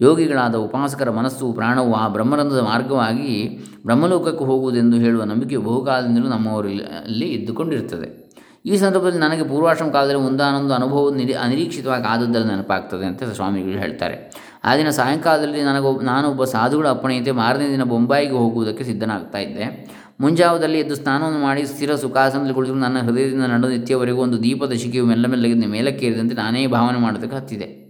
ಯೋಗಿಗಳಾದ 0.00 0.54
ಉಪಾಸಕರ 0.54 1.10
ಮನಸ್ಸು, 1.10 1.52
ಪ್ರಾಣವು 1.52 1.94
ಆ 1.94 2.08
ಬ್ರಹ್ಮರಂಧದ 2.08 2.60
ಮಾರ್ಗವಾಗಿ 2.60 3.58
ಬ್ರಹ್ಮಲೋಕಕ್ಕೆ 3.86 4.44
ಹೋಗುವುದೆಂದು 4.44 4.96
ಹೇಳುವ 4.96 5.24
ನಂಬಿಕೆ 5.24 5.56
ಬಹುಕಾಲದಿಂದಲೂ 5.56 6.28
ನಮ್ಮವರಲ್ಲಿ 6.28 7.26
ಇದ್ದುಕೊಂಡಿರುತ್ತದೆ. 7.26 8.32
ಈ 8.66 8.76
ಸಂದರ್ಭದಲ್ಲಿ 8.76 9.18
ನನಗೆ 9.18 9.48
ಪೂರ್ವಾಶ್ರಮ 9.48 9.88
ಕಾಲದಲ್ಲಿ 9.90 10.20
ಒಂದಾನೊಂದು 10.20 10.74
ಅನುಭವ 10.74 11.14
ನಿರಿ, 11.14 11.32
ಅನಿರೀಕ್ಷಿತವಾಗಿ 11.32 12.04
ಆದದ್ದನ್ನು 12.04 12.48
ನೆನಪಾಗ್ತದೆ 12.48 13.06
ಅಂತ 13.06 13.22
ಸ್ವಾಮಿಗಳು 13.22 13.72
ಹೇಳ್ತಾರೆ. 13.72 14.30
ಆ 14.64 14.76
ದಿನ 14.76 14.90
ಸಾಯಂಕಾಲದಲ್ಲಿ 14.90 15.62
ನನಗೊಬ್ಬ 15.62 16.02
ನಾನೊಬ್ಬ 16.02 16.44
ಸಾಧುಗಳ 16.44 16.88
ಅಪ್ಪಣೆಯಂತೆ 16.88 17.30
ಮಾರನೇ 17.30 17.68
ದಿನ 17.68 17.82
ಬೊಂಬಾಯಿಗೆ 17.82 18.32
ಹೋಗುವುದಕ್ಕೆ 18.32 18.84
ಸಿದ್ಧನಾಗ್ತಾ 18.84 19.38
ಇದ್ದೆ. 19.38 19.94
ಮುಂಜಾವದಲ್ಲಿ 20.20 20.78
ಎದ್ದು 20.78 20.94
ಸ್ನಾನವನ್ನು 20.94 21.38
ಮಾಡಿ 21.38 21.66
ಸ್ಥಿರ 21.66 21.94
ಸುಖಾಸನದಲ್ಲಿ 21.94 22.54
ಕುಳಿತು 22.54 22.74
ನನ್ನ 22.74 22.98
ಹೃದಯದಿಂದ 22.98 23.42
ನಡು 23.42 23.68
ನಿತ್ಯವರೆಗೂ 23.68 24.22
ಒಂದು 24.22 24.42
ದೀಪದ 24.42 24.72
ಶಿಕೆಯು 24.72 25.06
ಮೆಲ್ಲ 25.06 25.26
ಮೆಲ್ಲಗೆ 25.26 25.54
ಮೇಲಕ್ಕೇರಿದಂತೆ 25.54 26.34
ನಾನೇ 26.34 26.66
ಭಾವನೆ 26.66 26.98
ಮಾಡೋದಕ್ಕೆ 26.98 27.36
ಹತ್ತಿದೆ. 27.36 27.81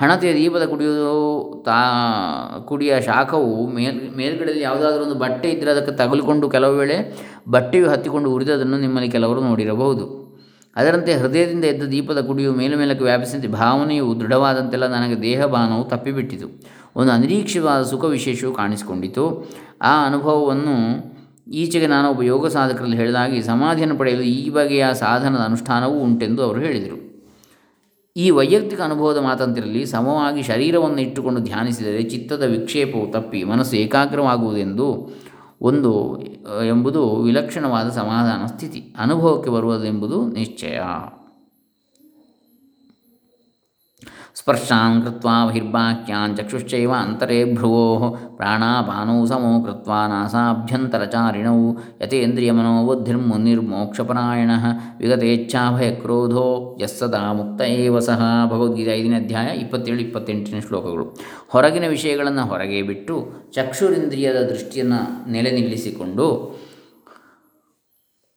ಹಣತೆಯ 0.00 0.34
ದೀಪದ 0.34 0.64
ಕುಡಿಯುವುದು 0.64 1.62
ತಾ, 1.66 1.78
ಕುಡಿಯ 2.68 3.00
ಶಾಖವು 3.00 3.66
ಮೇಲ್, 3.66 4.16
ಮೇಲ್ಗಡೆಯಲ್ಲಿ 4.16 4.64
ಯಾವುದಾದ್ರೂ 4.64 5.04
ಒಂದು 5.04 5.14
ಬಟ್ಟೆ 5.14 5.50
ಇದ್ದರೆ 5.50 5.70
ಅದಕ್ಕೆ 5.70 5.92
ತಗುಲಿಕೊಂಡು 5.92 6.50
ಕೆಲವು 6.50 6.76
ವೇಳೆ 6.76 7.16
ಬಟ್ಟೆಯು 7.48 7.88
ಹತ್ತಿಕೊಂಡು 7.88 8.30
ಉರಿದದನ್ನು 8.30 8.78
ನಿಮ್ಮಲ್ಲಿ 8.78 9.10
ಕೆಲವರು 9.10 9.40
ನೋಡಿರಬಹುದು. 9.40 10.28
ಅದರಂತೆ 10.76 11.12
ಹೃದಯದಿಂದ 11.14 11.64
ಎದ್ದ 11.64 11.82
ದೀಪದ 11.82 12.26
ಕುಡಿಯು 12.26 12.52
ಮೇಲೆ 12.52 12.76
ಮೇಲಕ್ಕೆ 12.76 13.04
ವ್ಯಾಪಿಸಿದಂತೆ 13.04 13.48
ಭಾವನೆಯು 13.48 14.20
ದೃಢವಾದಂತೆಲ್ಲ 14.20 14.86
ನನಗೆ 14.86 15.22
ದೇಹಭಾನವು 15.22 15.84
ತಪ್ಪಿಬಿಟ್ಟಿತು. 15.84 16.48
ಒಂದು 16.96 17.12
ಅನಿರೀಕ್ಷಿತವಾದ 17.12 17.82
ಸುಖ 17.82 18.04
ವಿಶೇಷವು 18.04 18.54
ಕಾಣಿಸಿಕೊಂಡಿತು. 18.54 19.50
ಆ 19.82 20.06
ಅನುಭವವನ್ನು 20.06 20.76
ಈಚೆಗೆ 21.50 21.86
ನಾನು 21.86 22.10
ಒಬ್ಬ 22.10 22.22
ಯೋಗ 22.22 22.46
ಸಾಧಕರಲ್ಲಿ 22.46 22.96
ಹೇಳಿದಾಗಿ 22.96 23.42
ಸಮಾಧಿಯನ್ನು 23.42 23.96
ಪಡೆಯಲು 23.96 24.22
ಈ 24.22 24.50
ಬಗೆಯ 24.50 24.86
ಸಾಧನದ 24.94 25.40
ಅನುಷ್ಠಾನವೂ 25.40 25.98
ಉಂಟೆಂದು 25.98 26.42
ಅವರು 26.42 26.60
ಹೇಳಿದರು. 26.60 27.07
ಈ 28.16 28.30
ವೈಯಕ್ತಿಕ 28.30 28.80
ಅನುಭವದ 28.80 29.18
ಮಾತಂತಿರಲಿ, 29.18 29.86
ಸಮವಾಗಿ 29.86 30.42
ಶರೀರವನ್ನು 30.42 31.00
ಇಟ್ಟುಕೊಂಡು 31.00 31.40
ಧ್ಯಾನಿಸಿದರೆ 31.40 32.02
ಚಿತ್ತದ 32.02 32.42
ವಿಕ್ಷೇಪವು 32.42 33.12
ತಪ್ಪಿ 33.12 33.44
ಮನಸ್ಸು 33.44 33.76
ಏಕಾಗ್ರವಾಗುವುದೆಂದು 33.76 35.10
ಒಂದು, 35.60 36.22
ಎಂಬುದು 36.66 37.16
ವಿಲಕ್ಷಣವಾದ 37.16 37.88
ಸಮಾಧಾನ 37.90 38.46
ಸ್ಥಿತಿ. 38.46 38.94
ಅನುಭವಕ್ಕೆ 38.98 39.50
ಬರುವುದೆಂಬುದು 39.50 40.26
ನಿಶ್ಚಯ. 40.26 40.78
ಸ್ಪರ್ಶಾನ್ 44.34 45.02
ಕೃತ್ವಾ 45.02 45.46
ಬಹಿರ್ಬಾಹ್ಯಾನ್ 45.46 46.36
ಚಕ್ಷುಶ್ಚೈವ 46.36 46.92
ಅಂತರೇ 46.92 47.44
ಭ್ರುವೋ 47.44 48.10
ಪ್ರಾಣಾಪಾನೌ 48.36 49.26
ಸಮೋ 49.26 49.64
ಕೃತ್ವಾ 49.64 50.06
ನಾಸಾಭ್ಯಂತರಚಾರಿಣೌ 50.06 51.72
ಯತೇಂದ್ರಿಯಮನೋ 52.02 52.86
ಬುದ್ಧಿರ್ಮುನಿರ್ಮೋಕ್ಷಪರಾಯಣ 52.86 54.50
ವಿಗತೇಚ್ಛಾಭಯಕ್ರೋಧೋ 54.98 56.76
ಯಸ್ಸದಾ 56.82 57.32
ಮುಕ್ತ 57.32 57.60
ಏವ 57.62 57.98
ಸಹ 57.98 58.20
ಭಗವದ್ಗೀತೆ 58.50 58.90
ಐದನೇ 58.90 59.16
ಅಧ್ಯಾಯ 59.16 59.56
ಇಪ್ಪತ್ತೇಳು 59.56 60.00
ಇಪ್ಪತ್ತೆಂಟನೇ 60.00 60.60
ಶ್ಲೋಕಗಳು. 60.60 61.18
ಹೊರಗಿನ 61.48 61.88
ವಿಷಯಗಳನ್ನು 61.88 62.42
ಹೊರಗೆ 62.42 62.82
ಬಿಟ್ಟು 62.82 63.32
ಚಕ್ಷುರಿಂದ್ರಿಯದ 63.52 64.36
ದೃಷ್ಟಿಯನ್ನು 64.36 65.30
ನೆಲೆ 65.32 65.50
ನಿಲ್ಲಿಸಿಕೊಂಡು 65.50 66.26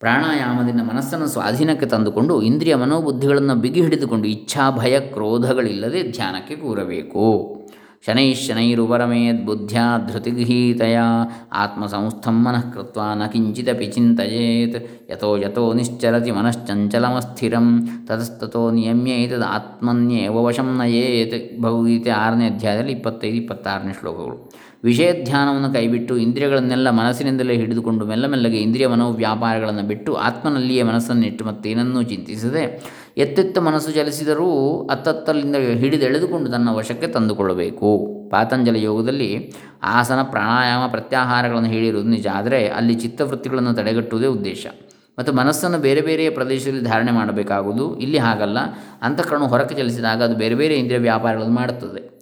ಪ್ರಾಣಾಯಾಮದಿಂದ 0.01 0.81
ಮನಸ್ಸನ್ನು 0.81 1.27
ಸ್ವಾಧೀನಕ್ಕೆ 1.27 1.85
ತಂದುಕೊಂಡು 1.85 2.41
ಇಂದ್ರಿಯ 2.41 2.75
ಮನೋಬುದ್ಧಿಗಳನ್ನು 2.75 3.55
ಬಿಗಿ 3.55 3.81
ಹಿಡಿದುಕೊಂಡು 3.81 4.27
ಇಚ್ಛಾ, 4.27 4.71
ಭಯ, 4.71 4.99
ಕ್ರೋಧಗಳಿಲ್ಲದೆ 4.99 6.11
ಧ್ಯಾನಕ್ಕೆ 6.11 6.55
ಕೂರಬೇಕು. 6.55 7.25
ಶನೈಶ್ಶನೈರುಪರಮೇದ್ 8.05 9.45
ಬುದ್ಧ್ಯಾ 9.45 10.09
ಧೃತಿಗೃಹೀತೆಯ 10.13 10.99
ಆತ್ಮಸಂಸ್ಥಂ 11.53 12.43
ಮನಃ 12.43 12.71
ಕೃತ್ವ 12.73 13.01
ನ 13.15 13.27
ಕಿಂಚಿದಪಿ 13.27 13.85
ಚಿಂತೆಯೇತ್. 13.85 15.11
ಯಥೋ 15.11 15.37
ಯಥೋ 15.37 15.73
ನಿಶ್ಚರತಿ 15.73 16.31
ಮನಶ್ಚಂಚಲಮಸ್ಥಿರಂ. 16.31 17.67
ತತಸ್ತತೋ 18.07 18.71
ನಿಯಮ್ಯೈತದ 18.71 19.43
ಆತ್ಮನ್ಯೇವ 19.47 20.43
ವಶಂ 20.43 20.77
ನಯೇತ್. 20.77 21.61
ಭಗವದ್ಗೀತೆ 21.61 22.09
ಆರನೇ 22.09 22.45
ಅಧ್ಯಾಯದಲ್ಲಿ 22.45 22.91
ಇಪ್ಪತ್ತೈದು, 22.91 23.35
ಇಪ್ಪತ್ತಾರನೇ 23.35 23.93
ಶ್ಲೋಕಗಳು. 23.99 24.51
ವಿಷಯ 24.83 25.23
ಧ್ಯಾನವನ್ನು 25.23 25.73
ಕೈಬಿಟ್ಟು 25.73 26.17
ಇಂದ್ರಿಯಗಳನ್ನೆಲ್ಲ 26.17 26.89
ಮನಸ್ಸಿನಿಂದಲೇ 26.89 27.55
ಹಿಡಿದುಕೊಂಡು 27.55 28.05
ಮೆಲ್ಲ 28.05 28.27
ಮೆಲ್ಲಗೆ 28.27 28.57
ಇಂದ್ರಿಯ 28.57 28.87
ಮನೋವ್ಯಾಪಾರಗಳನ್ನು 28.87 29.81
ಬಿಟ್ಟು 29.81 30.13
ಆತ್ಮನಲ್ಲಿಯೇ 30.13 30.83
ಮನಸ್ಸನ್ನಿಟ್ಟು 30.83 31.45
ಮತ್ತೇನನ್ನೂ 31.45 32.01
ಚಿಂತಿಸದೆ 32.01 32.83
ಎತ್ತೆತ್ತ 33.17 33.57
ಮನಸ್ಸು 33.57 33.91
ಚಲಿಸಿದರೂ 33.91 34.87
ಅತ್ತತ್ತಲಿಂದ 34.91 35.55
ಹಿಡಿದೆಳೆದುಕೊಂಡು 35.55 36.51
ತನ್ನ 36.51 36.69
ವಶಕ್ಕೆ 36.69 37.07
ತಂದುಕೊಳ್ಳಬೇಕು. 37.07 38.07
ಪಾತಂಜಲ 38.31 38.75
ಯೋಗದಲ್ಲಿ 38.75 39.53
ಆಸನ, 39.83 40.19
ಪ್ರಾಣಾಯಾಮ, 40.23 40.87
ಪ್ರತ್ಯಾಹಾರಗಳನ್ನು 40.87 41.69
ಹೇಳಿರುವುದು 41.69 42.09
ನಿಜ. 42.09 42.27
ಆದರೆ 42.33 42.67
ಅಲ್ಲಿ 42.67 42.93
ಚಿತ್ತವೃತ್ತಿಗಳನ್ನು 42.93 43.73
ತಡೆಗಟ್ಟುವುದೇ 43.73 44.27
ಉದ್ದೇಶ. 44.27 44.67
ಮತ್ತು 45.19 45.33
ಮನಸ್ಸನ್ನು 45.33 45.77
ಬೇರೆ 45.77 46.01
ಬೇರೆ 46.01 46.29
ಪ್ರದೇಶದಲ್ಲಿ 46.29 46.83
ಧಾರಣೆ 46.83 47.11
ಮಾಡಬೇಕಾಗುವುದು. 47.11 47.99
ಇಲ್ಲಿ 47.99 48.17
ಹಾಗಲ್ಲ. 48.17 48.57
ಅಂತಃಕರಣವು 49.01 49.47
ಹೊರಕ್ಕೆ 49.47 49.75
ಚಲಿಸಿದಾಗ 49.75 50.23
ಅದು 50.23 50.35
ಬೇರೆ 50.35 50.55
ಬೇರೆ 50.55 50.75
ಇಂದ್ರಿಯ 50.75 50.97
ವ್ಯಾಪಾರಗಳನ್ನು 50.97 51.55
ಮಾಡುತ್ತದೆ. 51.55 52.20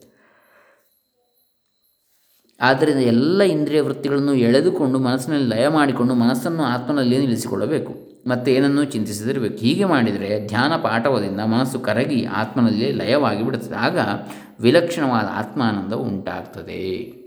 ಆದ್ದರಿಂದ 2.61 2.99
ಎಲ್ಲ 2.99 3.43
ಇಂದ್ರಿಯ 3.43 3.81
ವೃತ್ತಿಗಳನ್ನು 3.81 4.33
ಎಳೆದುಕೊಂಡು 4.33 4.99
ಮನಸ್ಸಿನಲ್ಲಿ 4.99 5.47
ಲಯ 5.47 5.67
ಮಾಡಿಕೊಂಡು 5.67 6.13
ಮನಸ್ಸನ್ನು 6.13 6.63
ಆತ್ಮನಲ್ಲಿ 6.63 7.17
ನಿಲ್ಲಿಸಿಕೊಳ್ಳಬೇಕು. 7.17 8.09
ಮತ್ತು 8.27 8.51
ಏನನ್ನೂ 8.51 8.83
ಚಿಂತಿಸದಿರಬೇಕು. 8.83 9.57
ಹೀಗೆ 9.57 9.85
ಮಾಡಿದರೆ 9.85 10.47
ಧ್ಯಾನ 10.47 10.75
ಪಾಠವದಿಂದ 10.75 11.39
ಮನಸ್ಸು 11.39 11.79
ಕರಗಿ 11.79 12.25
ಆತ್ಮನಲ್ಲಿ 12.25 12.91
ಲಯವಾಗಿ 12.91 13.45
ಬಿಡುತ್ತದೆ. 13.45 13.75
ಆಗ 13.75 13.97
ವಿಲಕ್ಷಣವಾದ 14.59 15.29
ಆತ್ಮಾನಂದ 15.31 15.93
ಉಂಟಾಗ್ತದೆ. 15.93 17.19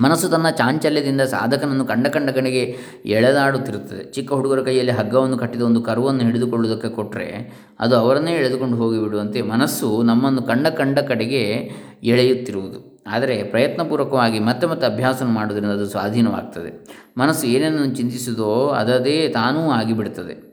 ಮನಸ್ಸು 0.00 0.28
ತನ್ನ 0.28 0.50
ಚಾಂಚಲ್ಯದಿಂದ 0.50 1.20
ಸಾಧಕನನ್ನು 1.20 1.84
ಕಂಡ 1.84 2.06
ಕಂಡ 2.06 2.30
ಕಡೆಗೆ 2.30 2.76
ಎಳೆದಾಡುತ್ತಿರುತ್ತದೆ. 3.06 4.12
ಚಿಕ್ಕ 4.12 4.32
ಹುಡುಗರ 4.32 4.62
ಕೈಯಲ್ಲಿ 4.62 4.92
ಹಗ್ಗವನ್ನು 4.92 5.38
ಕಟ್ಟಿದ 5.38 5.62
ಒಂದು 5.62 5.82
ಕರುವನ್ನು 5.82 6.22
ಹಿಡಿದುಕೊಳ್ಳುವುದಕ್ಕೆ 6.22 6.88
ಕೊಟ್ಟರೆ 6.88 7.52
ಅದು 7.80 7.96
ಅವರನ್ನೇ 7.96 8.32
ಎಳೆದುಕೊಂಡು 8.32 8.76
ಹೋಗಿಬಿಡುವಂತೆ 8.76 9.42
ಮನಸ್ಸು 9.42 10.02
ನಮ್ಮನ್ನು 10.02 10.42
ಕಂಡ 10.42 10.66
ಕಂಡ 10.66 10.98
ಕಡೆಗೆ 10.98 11.70
ಎಳೆಯುತ್ತಿರುವುದು. 12.02 12.91
ಆದರೆ 13.06 13.42
ಪ್ರಯತ್ನಪೂರ್ವಕವಾಗಿ 13.42 14.38
ಮತ್ತೆ 14.38 14.66
ಮತ್ತೆ 14.66 14.86
ಅಭ್ಯಾಸ 14.86 15.22
ಮಾಡೋದರಿಂದ 15.22 15.70
ಅದು 15.70 15.86
ಸ್ವಾಧೀನವಾಗ್ತದೆ. 15.86 16.86
ಮನಸ್ಸು 17.18 17.46
ಏನನ್ನು 17.46 17.94
ಚಿಂತಿಸುವುದೋ 17.94 18.68
ಅದದೇ 18.68 19.28
ತಾನೂ 19.28 19.70
ಆಗಿಬಿಡ್ತದೆ. 19.70 20.52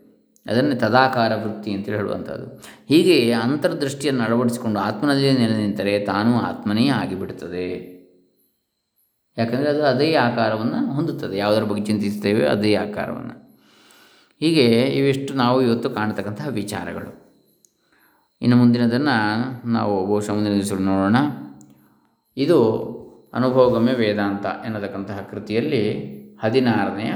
ಅದನ್ನೇ 0.49 0.75
ತದಾಕಾರ 0.75 1.35
ವೃತ್ತಿ 1.35 1.71
ಅಂತೇಳಿ 1.71 1.97
ಹೇಳುವಂಥದ್ದು. 1.97 2.63
ಹೀಗೆ 2.87 3.31
ಅಂತರ್ದೃಷ್ಟಿಯನ್ನು 3.31 4.23
ಅಳವಡಿಸಿಕೊಂಡು 4.23 4.79
ಆತ್ಮನಲ್ಲೇ 4.79 5.31
ನೆಲೆ 5.31 5.57
ನಿಂತರೆ 5.57 5.99
ತಾನೂ 5.99 6.37
ಆತ್ಮನೇ 6.37 6.87
ಆಗಿಬಿಡುತ್ತದೆ 6.87 7.99
ಯಾಕಂದರೆ 9.37 9.69
ಅದು 9.69 9.83
ಅದೇ 9.85 10.13
ಆಕಾರವನ್ನು 10.13 10.93
ಹೊಂದುತ್ತದೆ. 10.93 11.37
ಯಾವುದರ 11.37 11.63
ಬಗ್ಗೆ 11.63 11.83
ಚಿಂತಿಸ್ತೇವೆ 11.83 12.47
ಅದೇ 12.47 12.75
ಆಕಾರವನ್ನು. 12.75 13.49
ಹೀಗೆ 14.39 14.65
ಇವಿಷ್ಟು 14.81 15.33
ನಾವು 15.33 15.61
ಇವತ್ತು 15.61 15.89
ಕಾಣತಕ್ಕಂತಹ 15.89 16.47
ವಿಚಾರಗಳು. 16.47 17.29
ಇನ್ನು 18.41 18.57
ಮುಂದಿನದನ್ನು 18.57 19.67
ನಾವು 19.69 20.07
ಬಹುಶಃ 20.07 20.33
ಮುಂದಿನ 20.33 20.53
ದಿವಸಗಳು 20.53 20.83
ನೋಡೋಣ. 20.83 21.15
ಇದು 22.39 22.59
ಅನುಭವಗಮ್ಯ 23.33 23.93
ವೇದಾಂತ 23.93 24.45
ಎನ್ನತಕ್ಕಂತಹ 24.65 25.27
ಕೃತಿಯಲ್ಲಿ 25.31 25.83
ಹದಿನಾರನೆಯ 26.43 27.11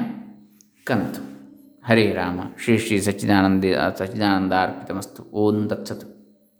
ಕಂತು. 0.83 1.21
ಹರೇ 1.87 2.11
ರಾಮ. 2.11 2.39
ಶ್ರೀ 2.63 2.77
ಶ್ರೀ 2.77 2.99
ಸಚ್ಚಿದಾನಂದ 2.99 3.65
ಸಚ್ಚಿದಾನಂದ 3.97 4.53
ಅರ್ಪಿತಮಸ್ತು. 4.53 5.23
ಓಂ 5.23 5.67
ತತ್ಸತ್. 5.67 6.22